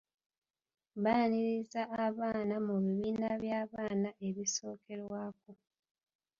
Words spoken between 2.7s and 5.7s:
bibiina by'abaana ebisookerwako.